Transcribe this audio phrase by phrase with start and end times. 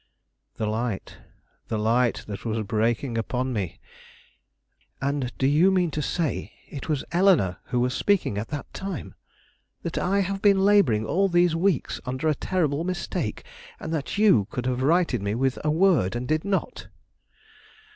[0.55, 1.17] The light,
[1.67, 3.79] the light that was breaking upon me!
[4.99, 9.13] "And do you mean to say it was Eleanore who was speaking at that time?
[9.83, 13.43] That I have been laboring all these weeks under a terrible mistake,
[13.79, 16.87] and that you could have righted me with a word, and did not?"